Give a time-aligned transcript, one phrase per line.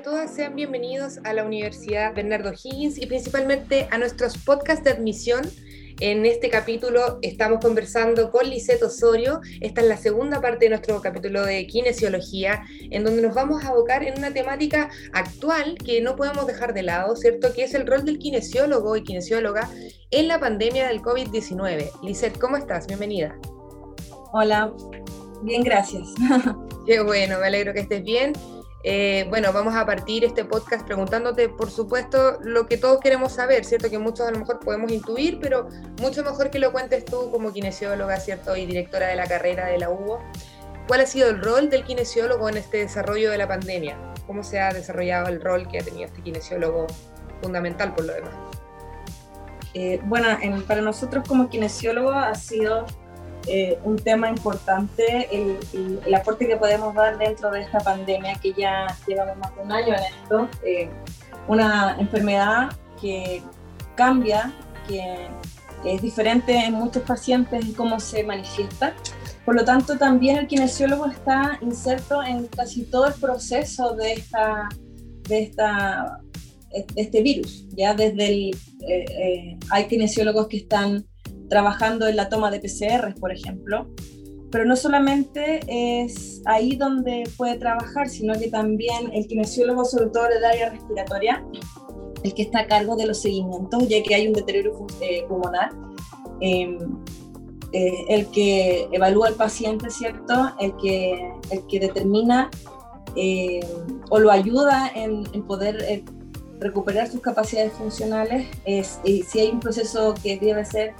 [0.00, 4.92] a todas, sean bienvenidos a la Universidad Bernardo Higgins y principalmente a nuestros podcasts de
[4.92, 5.42] admisión.
[6.00, 9.42] En este capítulo estamos conversando con Lisette Osorio.
[9.60, 13.68] Esta es la segunda parte de nuestro capítulo de kinesiología, en donde nos vamos a
[13.68, 17.52] abocar en una temática actual que no podemos dejar de lado, ¿cierto?
[17.52, 19.68] Que es el rol del kinesiólogo y kinesióloga
[20.10, 21.90] en la pandemia del COVID-19.
[22.02, 22.86] Lisette, ¿cómo estás?
[22.86, 23.38] Bienvenida.
[24.32, 24.72] Hola,
[25.42, 26.08] bien, gracias.
[26.86, 28.32] Qué bueno, me alegro que estés bien.
[28.82, 33.64] Eh, bueno, vamos a partir este podcast preguntándote, por supuesto, lo que todos queremos saber,
[33.64, 33.90] ¿cierto?
[33.90, 35.68] Que muchos a lo mejor podemos intuir, pero
[36.00, 38.56] mucho mejor que lo cuentes tú como kinesióloga, ¿cierto?
[38.56, 40.22] Y directora de la carrera de la UBO.
[40.88, 43.98] ¿Cuál ha sido el rol del kinesiólogo en este desarrollo de la pandemia?
[44.26, 46.86] ¿Cómo se ha desarrollado el rol que ha tenido este kinesiólogo
[47.42, 48.32] fundamental por lo demás?
[49.74, 50.26] Eh, bueno,
[50.66, 52.86] para nosotros como kinesiólogo ha sido
[53.46, 58.86] eh, un tema importante, el, aporte que podemos dar dentro de esta pandemia, que ya
[59.06, 60.90] llevamos más de un año en esto, eh,
[61.48, 63.42] una enfermedad que
[63.96, 64.52] cambia,
[64.86, 65.28] que
[65.84, 68.94] es diferente en muchos pacientes en cómo se manifiesta.
[69.44, 74.68] Por lo tanto, también el kinesiólogo está inserto en casi todo el proceso de, esta,
[75.28, 76.20] de, esta,
[76.94, 77.66] este virus.
[77.70, 81.06] Ya desde el, eh, hay kinesiólogos que están
[81.50, 83.90] trabajando en la toma de PCR, por ejemplo.
[84.50, 90.24] Pero no solamente es ahí donde puede trabajar, sino que también el kinesiólogo, sobre todo
[90.28, 91.44] del área respiratoria,
[92.22, 95.70] el que está a cargo de los seguimientos, ya que hay un deterioro eh, pulmonar,
[96.40, 96.78] em,
[97.72, 100.52] eh, el que evalúa al paciente, ¿cierto?
[100.58, 102.50] El que, el que determina
[103.14, 103.60] eh,
[104.10, 106.02] o lo ayuda en, en poder
[106.58, 110.94] recuperar sus capacidades funcionales, es, si hay un proceso que debe ser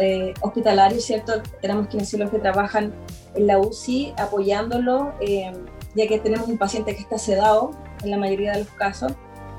[0.00, 1.42] eh, hospitalarios, ¿cierto?
[1.60, 2.92] Tenemos kinesiólogos que trabajan
[3.34, 5.52] en la UCI apoyándolo, eh,
[5.94, 7.70] ya que tenemos un paciente que está sedado
[8.02, 9.12] en la mayoría de los casos,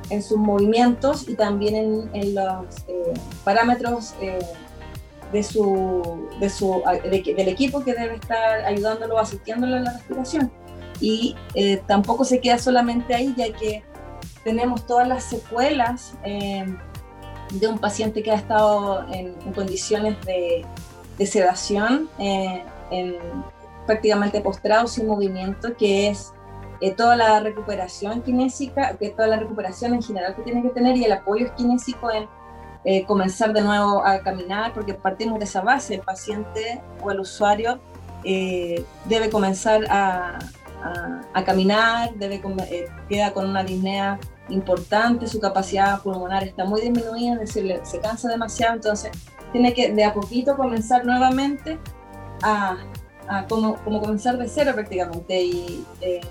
[0.10, 3.14] en sus movimientos y también en, los eh,
[3.44, 4.14] parámetros
[5.32, 10.52] de su, de su, del equipo que debe estar ayudándolo, asistiéndolo en la respiración.
[11.00, 11.36] Y
[11.86, 13.84] tampoco se queda solamente ahí, ya que
[14.44, 16.14] tenemos todas las secuelas
[17.52, 20.66] de un paciente que ha estado en, condiciones de,
[21.26, 23.16] sedación, eh, en,
[23.86, 26.34] prácticamente postrado sin movimiento, que es
[26.82, 30.96] eh, toda la recuperación kinésica, que toda la recuperación en general que tiene que tener
[30.98, 32.28] y el apoyo kinésico en
[32.84, 37.20] eh, comenzar de nuevo a caminar, porque partimos de esa base, el paciente o el
[37.20, 37.80] usuario
[39.06, 40.38] debe comenzar a,
[41.34, 42.42] a, caminar, debe,
[43.08, 44.20] queda con una disnea
[44.50, 49.12] importante, su capacidad pulmonar está muy disminuida, es decir, se cansa demasiado, entonces
[49.52, 51.78] tiene que de a poquito comenzar nuevamente
[52.42, 52.78] a,
[53.50, 56.22] como, como, comenzar de cero prácticamente y eh,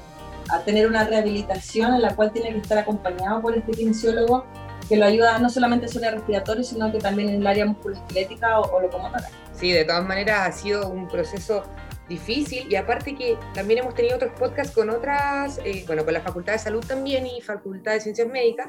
[0.49, 4.44] a tener una rehabilitación en la cual tiene que estar acompañado por este kinesiólogo
[4.88, 7.66] que lo ayuda no solamente en su área respiratoria, sino que también en el área
[7.66, 9.28] musculoesquelética o, o locomotora.
[9.53, 11.65] Sí, de todas maneras ha sido un proceso
[12.08, 12.66] difícil.
[12.70, 16.52] Y aparte que también hemos tenido otros podcasts con otras, eh, bueno, con la Facultad
[16.52, 18.68] de Salud también y Facultad de Ciencias Médicas,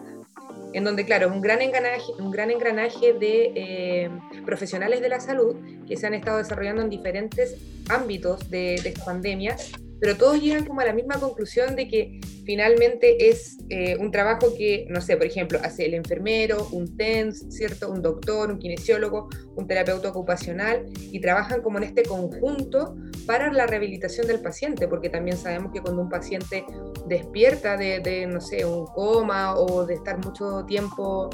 [0.74, 4.10] en donde, claro, un gran engranaje, un gran engranaje de eh,
[4.46, 5.56] profesionales de la salud
[5.88, 7.56] que se han estado desarrollando en diferentes
[7.90, 9.56] ámbitos de, de pandemia
[10.00, 14.54] pero todos llegan como a la misma conclusión de que finalmente es eh, un trabajo
[14.58, 17.92] que, no sé, por ejemplo, hace el enfermero, un TENS, ¿cierto?
[17.92, 23.68] Un doctor, un kinesiólogo, un terapeuta ocupacional, y trabajan como en este conjunto para la
[23.68, 26.66] rehabilitación del paciente, porque también sabemos que cuando un paciente
[27.08, 31.30] despierta de, no sé, un coma o de estar mucho tiempo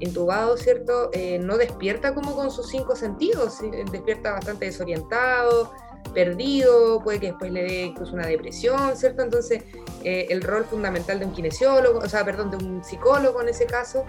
[0.00, 1.10] intubado, ¿cierto?
[1.12, 3.58] Eh, no despierta como con sus cinco sentidos,
[3.92, 5.72] despierta bastante desorientado,
[6.12, 9.22] perdido, puede que después le dé incluso una depresión, ¿cierto?
[9.22, 9.62] Entonces,
[10.04, 13.66] eh, el rol fundamental de un kinesiólogo, o sea, perdón, de un psicólogo en ese
[13.66, 14.04] caso,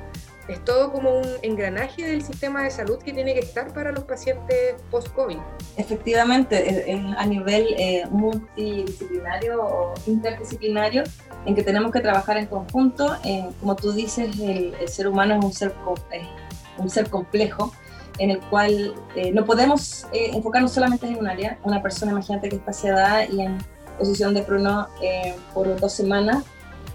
[0.47, 4.05] es todo como un engranaje del sistema de salud que tiene que estar para los
[4.05, 5.37] pacientes post-COVID.
[5.75, 6.85] Efectivamente,
[7.17, 11.03] a nivel eh, multidisciplinario o interdisciplinario,
[11.45, 15.45] en que tenemos que trabajar en conjunto, eh, como tú dices, el, ser humano es
[15.45, 15.73] un ser,
[16.77, 17.73] un ser complejo
[18.19, 21.59] en el cual eh, no podemos eh, enfocarnos solamente en un área.
[21.63, 23.57] Una persona, imagínate que está sedada y en
[23.97, 26.43] posición de prono eh, por dos semanas,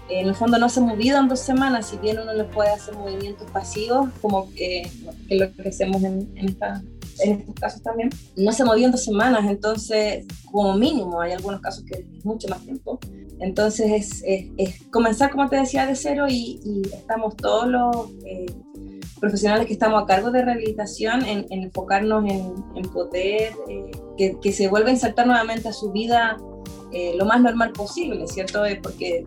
[0.09, 2.69] en el fondo no se ha movido en dos semanas, si bien uno le puede
[2.69, 4.89] hacer movimientos pasivos, como que,
[5.27, 6.83] que lo que hacemos en, en, esta,
[7.19, 11.61] en, estos casos también, no se movió en dos semanas, entonces como mínimo, hay algunos
[11.61, 12.99] casos que es mucho más tiempo.
[13.39, 18.09] Entonces es, es, es comenzar, como te decía, de cero y, y estamos todos los
[19.23, 24.67] profesionales que estamos a cargo de rehabilitación en, enfocarnos en, poder eh, que, que, se
[24.67, 26.35] vuelva a insertar nuevamente a su vida
[26.91, 28.65] eh, lo más normal posible, ¿cierto?
[28.65, 29.25] Eh, porque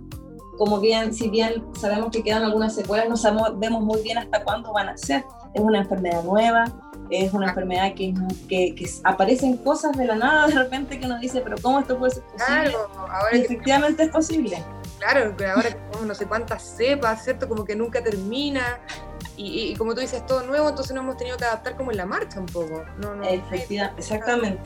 [0.59, 4.71] como bien, si bien sabemos que quedan algunas secuelas, no sabemos muy bien hasta cuándo
[4.75, 5.25] van a ser.
[5.55, 6.67] Es una enfermedad nueva,
[7.09, 8.13] es una enfermedad que,
[8.51, 12.17] que, aparecen cosas de la nada de repente que uno dice, pero ¿cómo esto puede
[12.17, 12.45] ser posible?
[12.45, 14.63] Claro, ahora efectivamente es posible.
[14.99, 17.49] Claro, que ahora tenemos no sé cuántas cepas, ¿cierto?
[17.49, 18.79] Como que nunca termina.
[19.37, 22.07] Y, como tú dices, todo nuevo, entonces nos hemos tenido que adaptar como en la
[22.07, 22.85] marcha un poco.
[22.99, 24.61] No, no, exactamente.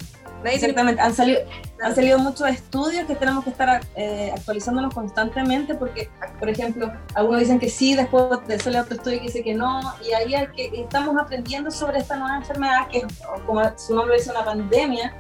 [0.45, 1.41] Exactamente, han salido,
[1.83, 6.09] han salido muchos estudios que tenemos que estar eh, actualizándonos constantemente porque,
[6.39, 9.81] por ejemplo, algunos dicen que sí, después de sale otro estudio que dice que no,
[10.03, 13.07] y ahí hay que, estamos aprendiendo sobre esta nueva enfermedad que,
[13.45, 15.15] como su nombre dice, una pandemia,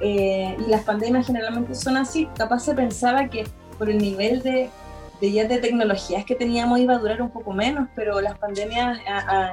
[0.00, 2.28] eh, y las pandemias generalmente son así.
[2.36, 3.46] Capaz se pensaba que
[3.78, 4.70] por el nivel de,
[5.20, 8.98] de de tecnologías que teníamos iba a durar un poco menos, pero las pandemias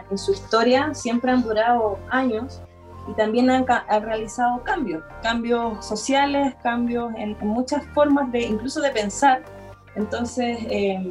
[0.10, 2.62] en su historia siempre han durado años
[3.08, 9.44] y también han, realizado cambios, cambios sociales, cambios en, muchas formas de incluso de pensar.
[9.96, 11.10] Entonces, eh,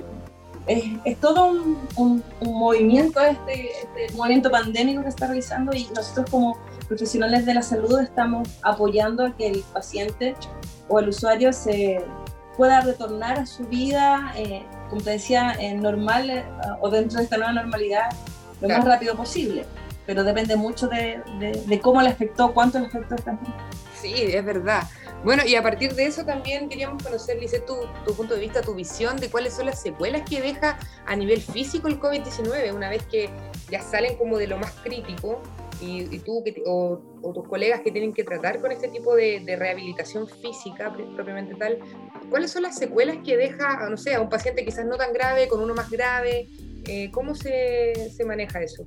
[0.67, 1.53] es, todo
[1.97, 6.59] un, movimiento, este, este, movimiento pandémico que está realizando y nosotros como
[6.89, 10.35] profesionales de la salud estamos apoyando a que el paciente
[10.89, 12.05] o el usuario se
[12.57, 16.45] pueda retornar a su vida, eh, como te decía, normal eh,
[16.81, 18.11] o dentro de esta nueva normalidad
[18.61, 19.67] lo más rápido posible
[20.07, 21.23] pero depende mucho de,
[21.67, 23.55] de, cómo le afectó, cuánto le afectó también.
[24.01, 24.83] Sí, es verdad.
[25.25, 28.61] Bueno, y a partir de eso también queríamos conocer, Lice, tu, tu punto de vista,
[28.61, 32.91] tu visión de cuáles son las secuelas que deja a nivel físico el COVID-19, una
[32.91, 33.31] vez que
[33.71, 35.41] ya salen como de lo más crítico
[35.83, 39.41] y, tú que, o, o, tus colegas que tienen que tratar con este tipo de,
[39.41, 41.79] de, rehabilitación física propiamente tal,
[42.31, 45.49] ¿cuáles son las secuelas que deja, no sé, a un paciente quizás no tan grave,
[45.49, 46.49] con uno más grave?
[46.87, 48.87] Eh, ¿Cómo se, se maneja eso?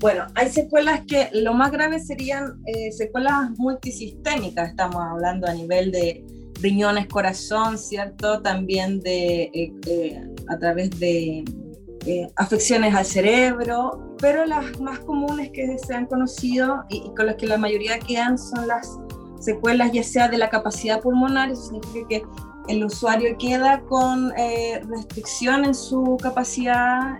[0.00, 5.92] Bueno, hay secuelas que lo más grave serían eh, secuelas multisistémicas, estamos hablando a nivel
[5.92, 6.24] de
[6.62, 8.40] riñones, corazón, ¿cierto?
[8.40, 11.44] También de, eh, eh, a través de
[12.36, 17.46] afecciones al cerebro, pero las más comunes que se han conocido y, con las que
[17.46, 18.98] la mayoría quedan son las
[19.40, 22.22] secuelas ya sea de la capacidad pulmonar, eso significa que
[22.68, 24.30] el usuario queda con
[24.88, 27.18] restricción en su capacidad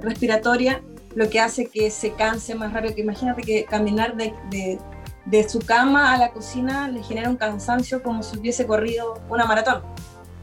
[0.00, 0.82] respiratoria
[1.14, 2.94] lo que hace que se canse más rápido.
[2.94, 4.78] Que imagínate que caminar de,
[5.26, 9.44] de, su cama a la cocina le genera un cansancio como si hubiese corrido una
[9.44, 9.82] maratón.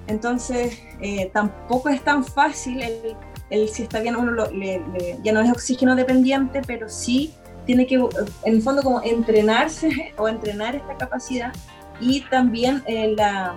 [0.07, 3.15] Entonces, eh, tampoco es tan fácil el,
[3.49, 4.49] el, si está bien, uno
[5.23, 7.33] ya no es oxígeno dependiente, pero sí
[7.65, 8.09] tiene que, en
[8.43, 11.53] el fondo, como entrenarse o entrenar esta capacidad.
[11.99, 13.55] Y también en la,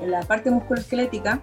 [0.00, 1.42] en la parte musculoesquelética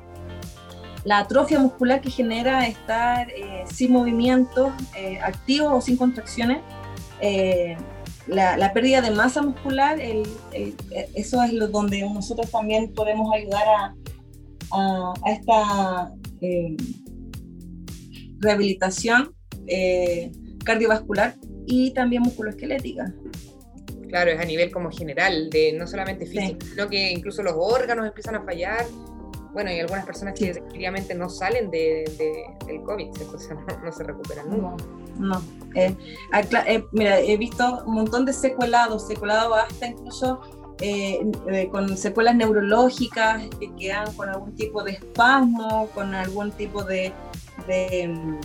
[1.08, 6.60] la atrofia muscular que genera estar eh, sin movimientos eh, activos o sin contracciones,
[7.22, 7.78] eh,
[8.28, 13.96] la, pérdida de masa muscular, eso es lo donde nosotros también podemos ayudar a,
[14.74, 16.12] a, esta
[18.40, 19.34] rehabilitación
[20.64, 21.36] cardiovascular
[21.66, 23.14] y también musculoesquelética.
[24.10, 28.08] Claro, es a nivel como general, de no solamente físico, sino que incluso los órganos
[28.08, 28.86] empiezan a fallar
[29.58, 32.04] bueno, hay algunas personas que efectivamente no salen de,
[32.68, 34.78] del COVID, o sea, no, se recuperan No,
[35.18, 35.42] no.
[35.74, 35.96] Eh,
[36.68, 40.42] eh, mira, he visto un montón de secuelados, secuelados hasta incluso
[40.80, 41.20] eh,
[41.72, 47.12] con secuelas neurológicas que quedan con algún tipo de espasmo, con algún tipo de,
[47.66, 48.38] de,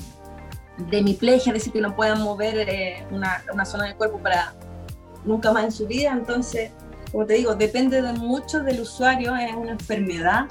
[0.78, 4.54] de hemiplegia, es decir, que no puedan mover una, una zona del cuerpo para
[5.24, 6.12] nunca más en su vida.
[6.12, 6.70] Entonces,
[7.10, 10.46] como te digo, depende de mucho del usuario, es una enfermedad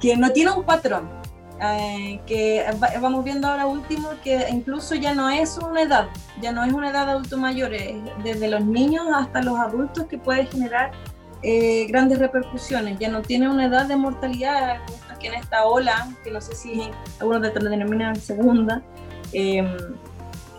[0.00, 1.08] que no tiene un patrón,
[1.60, 2.64] eh, que
[3.00, 6.08] vamos viendo ahora último que incluso ya no es una edad,
[6.40, 7.70] ya no es una edad de adulto mayor,
[8.22, 10.90] desde los niños hasta los adultos que puede generar
[11.42, 14.78] eh, grandes repercusiones, ya no tiene una edad de mortalidad,
[15.24, 18.82] que en esta ola, que no sé si algunos determinan segunda,
[19.32, 19.64] eh,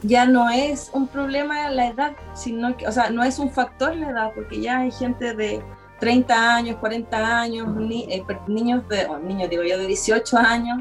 [0.02, 3.96] ya no es un problema la edad, sino que, o sea, no es un factor
[3.96, 5.62] la edad, porque ya hay gente de
[6.00, 10.80] 30 años, 40 años, eh, niños, de, niños digo yo, de 18 años,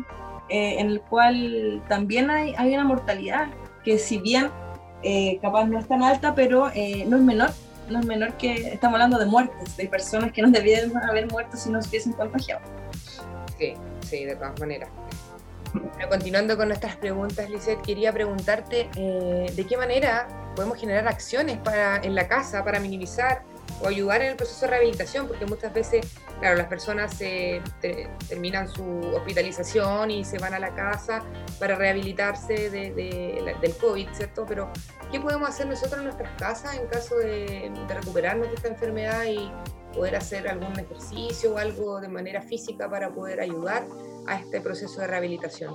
[0.48, 3.48] eh, en el cual también hay, hay, una mortalidad
[3.82, 4.50] que si bien
[5.02, 7.50] eh, capaz no es tan alta, pero no es menor,
[7.88, 11.56] no es menor que estamos hablando de muertes, de personas que no debieran haber muerto
[11.56, 12.62] si no se hubiesen contagiado.
[14.00, 14.90] Sí, de todas maneras.
[16.08, 22.14] continuando con nuestras preguntas, Lizeth, quería preguntarte de qué manera podemos generar acciones para, en
[22.14, 23.42] la casa para minimizar
[23.82, 26.06] o ayudar en el proceso de rehabilitación, porque muchas veces,
[26.40, 27.16] claro, las personas
[28.28, 31.22] terminan su hospitalización y se van a la casa
[31.58, 34.44] para rehabilitarse de, del COVID, ¿cierto?
[34.46, 34.70] Pero,
[35.10, 39.50] ¿qué podemos hacer nosotros en nuestras casas en caso de, recuperarnos de esta enfermedad y
[39.94, 43.86] poder hacer algún ejercicio o algo de manera física para poder ayudar
[44.26, 45.74] a este proceso de rehabilitación?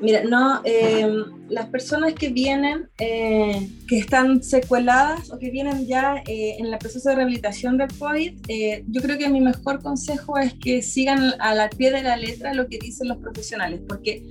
[0.00, 6.22] mira, no, em, las personas que vienen, eh, que están secueladas o que vienen ya
[6.26, 10.38] eh, en el proceso de rehabilitación del COVID, eh, yo creo que mi mejor consejo
[10.38, 14.22] es que sigan a la pie de la letra lo que dicen los profesionales, porque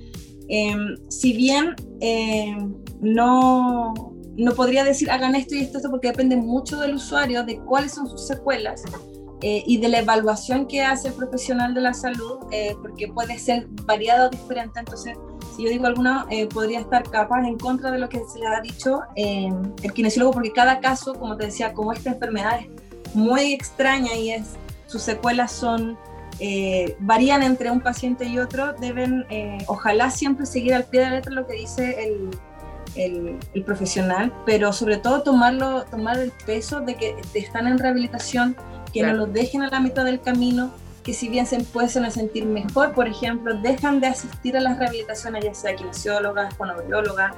[0.48, 3.94] em, si bien em, no,
[4.38, 7.92] no podría decir hagan esto y esto, esto, porque depende mucho del usuario, de cuáles
[7.92, 8.82] son sus secuelas,
[9.40, 12.38] y de la evaluación que hace el profesional de la salud,
[12.82, 14.80] porque puede ser variado o diferente.
[14.80, 15.16] Entonces,
[15.58, 18.46] si yo digo alguna, eh, podría estar capaz en contra de lo que se le
[18.46, 19.50] ha dicho eh,
[19.82, 24.30] el kinesiólogo, porque cada caso, como te decía, como esta enfermedad es muy extraña y
[24.30, 24.50] es,
[24.86, 25.98] sus secuelas son,
[26.38, 29.26] eh, varían entre un paciente y otro, deben,
[29.66, 32.30] ojalá siempre seguir al pie de la letra lo que dice el,
[32.98, 38.56] el, el, profesional, pero sobre todo tomarlo, tomar el peso de que están en rehabilitación,
[38.92, 40.72] que no los dejen a la mitad del camino,
[41.08, 45.42] que si bien se pueden sentir mejor, por ejemplo, dejan de asistir a las rehabilitaciones,
[45.42, 47.34] ya sea kinesiólogas, fonoaudiólogas,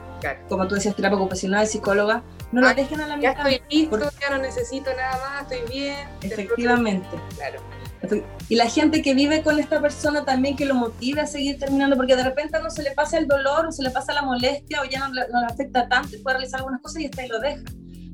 [0.48, 3.34] como tú decías, terapia ocupacional, psicóloga, no lo dejen a la mitad.
[3.34, 6.08] Ya estoy listo, ya no necesito nada más, estoy bien.
[6.20, 7.08] Efectivamente.
[7.36, 7.60] Claro.
[8.48, 11.96] Y la gente que vive con esta persona también que lo motive a seguir terminando,
[11.96, 14.80] porque de repente no se le pasa el dolor o se le pasa la molestia
[14.80, 17.40] o ya no, le afecta tanto y puede realizar algunas cosas y hasta ahí lo
[17.40, 17.62] deja.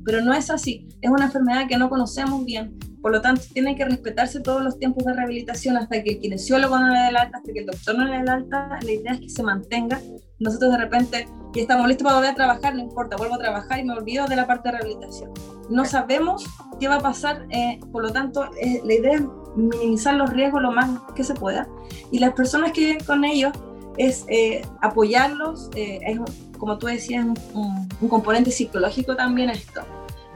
[0.05, 2.77] Pero no es así, es una enfermedad que no conocemos bien,
[3.07, 6.77] por lo tanto, tienen que respetarse todos los tiempos de rehabilitación hasta que el kinesiólogo
[6.77, 8.79] no le dé el alta, hasta que el doctor no le dé el alta.
[8.81, 10.01] La idea es que se mantenga.
[10.39, 13.79] Nosotros de repente ya estamos listos para volver a trabajar, no importa, vuelvo a trabajar
[13.79, 15.31] y me olvido de la parte de rehabilitación.
[15.69, 16.45] No sabemos
[16.79, 19.25] qué va a pasar, eh, por lo tanto, eh, la idea
[19.57, 21.67] minimizar los riesgos lo más que se pueda.
[22.11, 23.53] Y las personas que viven con ellos
[23.97, 26.19] es eh, apoyarlos, es,
[26.57, 29.81] como tú decías, un, un, componente psicológico también esto.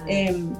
[0.05, 0.53] Mm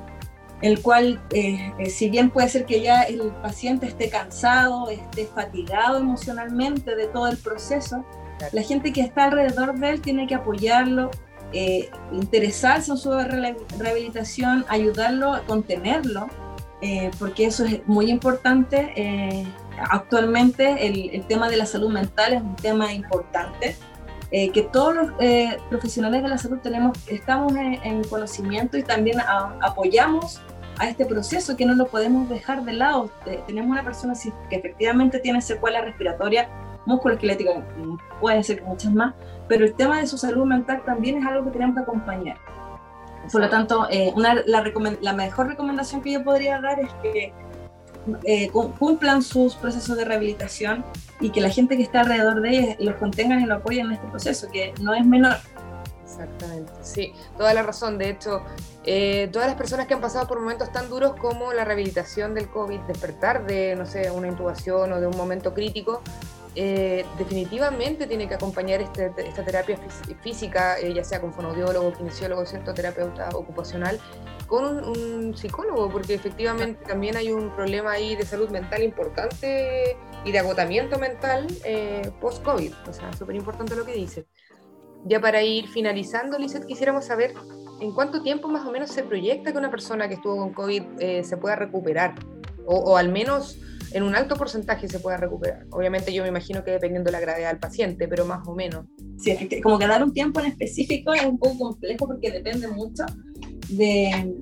[0.61, 5.25] el cual, eh, eh, si bien puede ser que ya el paciente esté cansado, esté
[5.25, 8.05] fatigado emocionalmente de todo el proceso,
[8.51, 11.11] la gente que está alrededor de él tiene que apoyarlo,
[11.53, 13.11] eh, interesarse en su
[13.79, 16.27] rehabilitación, ayudarlo a contenerlo,
[17.19, 19.45] porque eso es muy importante.
[19.89, 23.75] actualmente el, el, tema de la salud mental es un tema importante.
[24.31, 25.11] que todos los
[25.69, 29.19] profesionales de la salud tenemos, estamos en, conocimiento y también
[29.61, 30.41] apoyamos
[30.81, 33.11] a este proceso que no lo podemos dejar de lado.
[33.45, 34.13] Tenemos una persona
[34.49, 36.47] que efectivamente tiene secuelas respiratorias,
[36.85, 37.63] musculoesqueléticas,
[38.19, 39.13] puede ser muchas más,
[39.47, 42.37] pero el tema de su salud mental también es algo que tenemos que acompañar.
[43.31, 44.63] Por lo tanto, eh, una, la,
[45.01, 47.33] la, mejor recomendación que yo podría dar es que
[48.23, 50.83] eh, cumplan sus procesos de rehabilitación
[51.19, 53.91] y que la gente que está alrededor de ellos los contengan y lo apoyen en
[53.93, 55.37] este proceso, que no es menor.
[56.03, 57.97] Exactamente, sí, toda la razón.
[57.97, 58.41] De hecho,
[58.83, 62.49] eh, todas las personas que han pasado por momentos tan duros como la rehabilitación del
[62.49, 66.01] COVID, despertar de, no sé, una intubación o de un momento crítico,
[66.55, 69.77] eh, definitivamente tiene que acompañar este, esta terapia
[70.21, 73.99] física, eh, ya sea con fonoaudiólogo, kinesiólogo, cierto, terapeuta ocupacional,
[74.47, 80.31] con un, psicólogo, porque efectivamente también hay un problema ahí de salud mental importante y
[80.31, 81.47] de agotamiento mental
[82.19, 82.73] post-COVID.
[82.87, 84.27] O sea, súper importante lo que dice.
[85.05, 87.33] Ya para ir finalizando, Lizeth, quisiéramos saber
[87.81, 90.83] en cuánto tiempo más o menos se proyecta que una persona que estuvo con COVID
[90.99, 92.13] eh, se pueda recuperar,
[92.65, 93.57] o, al menos
[93.93, 95.65] en un alto porcentaje se pueda recuperar.
[95.71, 98.85] Obviamente yo me imagino que dependiendo de la gravedad del paciente, pero más o menos.
[99.17, 103.05] Sí, como que dar un tiempo en específico es un poco complejo porque depende mucho
[103.69, 104.33] de,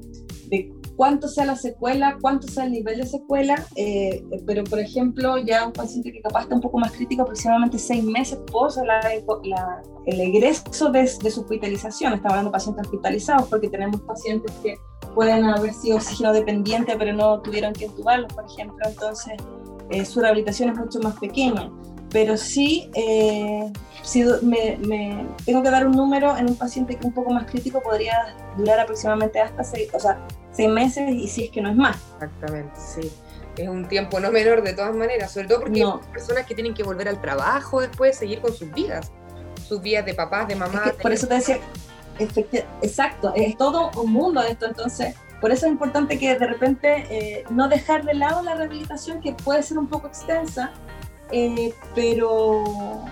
[0.47, 5.37] de cuánto sea la secuela, cuánto sea el nivel de secuela, eh, pero por ejemplo,
[5.37, 8.99] ya un paciente que capaz está un poco más crítico, aproximadamente seis meses post la,
[10.07, 14.75] el egreso de, su hospitalización, estamos hablando de pacientes hospitalizados, porque tenemos pacientes que
[15.15, 19.33] pueden haber sido oxígeno dependiente, pero no tuvieron que entubarlos, por ejemplo, entonces
[19.89, 21.69] eh, su rehabilitación es mucho más pequeña
[22.11, 27.05] pero sí, eh, si me, tengo que dar un número en un paciente que es
[27.05, 30.19] un poco más crítico, podría durar aproximadamente hasta seis, o sea,
[30.51, 31.97] seis meses y si es que no es más.
[32.15, 33.11] Exactamente, sí.
[33.57, 36.73] Es un tiempo no menor de todas maneras, sobre todo porque hay personas que tienen
[36.73, 39.11] que volver al trabajo después, seguir con sus vidas,
[39.67, 40.93] sus vidas de papás, de mamás.
[40.93, 41.59] por eso te decía,
[42.19, 47.43] exacto, es todo un mundo esto, entonces por eso es importante que de repente eh,
[47.49, 50.71] no dejar de lado la rehabilitación que puede ser un poco extensa,
[51.31, 53.05] eh, pero,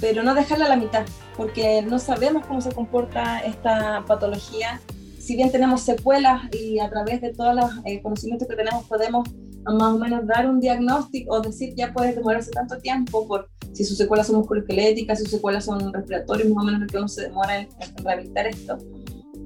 [0.00, 1.04] pero no dejarla a la mitad,
[1.36, 4.80] porque no sabemos cómo se comporta esta patología.
[5.20, 9.28] Si bien tenemos secuelas y a través de todos los eh, conocimientos que tenemos podemos
[9.64, 13.84] más o menos dar un diagnóstico o decir ya puede demorarse tanto tiempo por si
[13.84, 17.08] sus secuelas son musculoesqueléticas, si sus secuelas son respiratorias, más o menos lo que uno
[17.08, 17.68] se demora en,
[18.04, 18.78] rehabilitar esto.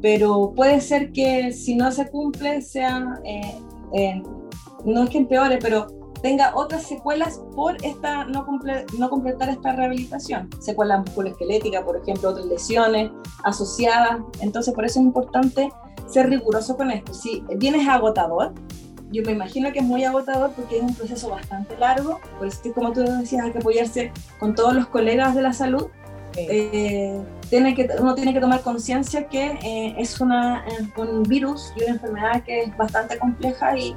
[0.03, 4.23] Pero puede ser que si no se cumple sea, eh,
[4.85, 5.87] no es que empeore, pero
[6.23, 8.47] tenga otras secuelas por esta, no,
[8.99, 10.49] no completar esta rehabilitación.
[10.61, 13.11] Secuelas musculoesqueléticas, por ejemplo, otras lesiones
[13.45, 14.21] asociadas.
[14.41, 15.71] Entonces, por eso es importante
[16.07, 17.15] ser riguroso con esto.
[17.15, 18.55] Si bien es agotador,
[19.11, 22.61] yo me imagino que es muy agotador porque es un proceso bastante largo, por eso
[22.75, 25.89] como tú decías, hay que apoyarse con todos los colegas de la salud.
[26.37, 31.85] Eh, tiene que, uno tiene que tomar conciencia que eh, es una, un virus y
[31.85, 33.95] una enfermedad que es bastante compleja y,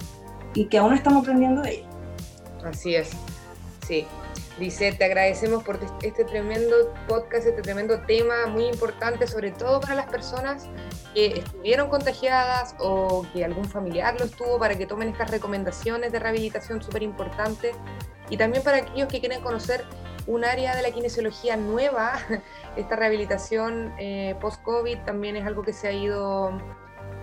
[0.53, 1.87] y que aún estamos aprendiendo de ella.
[2.63, 3.09] Así es,
[3.85, 4.05] sí.
[4.57, 9.95] Dice, te agradecemos por este tremendo podcast, este tremendo tema muy importante, sobre todo para
[9.95, 10.67] las personas
[11.13, 16.19] que estuvieron contagiadas o que algún familiar lo estuvo, para que tomen estas recomendaciones de
[16.19, 17.75] rehabilitación súper importantes.
[18.29, 19.85] Y también para aquellos que quieren conocer
[20.27, 22.13] un área de la kinesiología nueva,
[22.75, 26.51] esta rehabilitación eh, post-COVID también es algo que se ha ido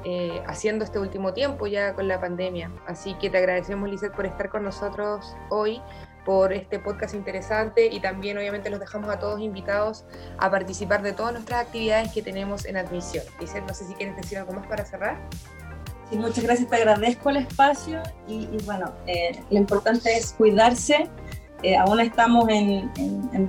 [0.05, 2.71] eh, haciendo este último tiempo ya con la pandemia.
[2.87, 5.83] Así que te agradecemos, Lizeth, por estar con nosotros hoy,
[6.27, 10.05] por este podcast interesante y también obviamente los dejamos a todos invitados
[10.39, 13.25] a participar de todas nuestras actividades que tenemos en admisión.
[13.41, 15.19] Lizeth, no sé si quieres decir algo más para cerrar.
[16.11, 21.09] Sí, muchas gracias, te agradezco el espacio y, bueno, eh, lo importante es cuidarse.
[21.63, 22.91] Eh, aún estamos en,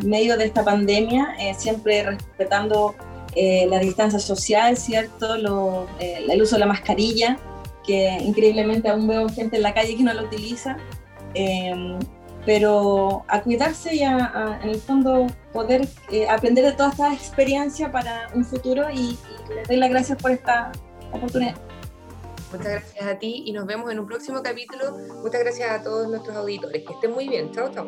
[0.05, 2.95] medio de esta pandemia, siempre respetando
[3.39, 5.37] eh, la distancia social, ¿cierto?
[5.37, 7.37] Lo, eh, el uso de la mascarilla,
[7.85, 10.77] que increíblemente aún veo gente en la calle que no lo utiliza
[12.47, 17.13] pero a cuidarse y a, a en el fondo poder eh, aprender de toda esta
[17.13, 19.19] experiencia para un futuro y,
[19.53, 20.71] les doy las gracias por esta
[21.11, 21.55] oportunidad.
[22.53, 24.97] Muchas gracias a ti y nos vemos en un próximo capítulo.
[25.21, 26.85] Muchas gracias a todos nuestros auditores.
[26.85, 27.51] Que estén muy bien.
[27.51, 27.85] Chao, chao.